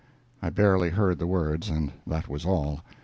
[0.41, 2.81] I barely heard the words, and that was all.